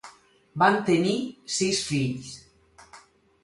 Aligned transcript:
Van 0.63 0.77
tenir 0.87 1.13
sis 1.59 1.85
fills. 1.93 2.35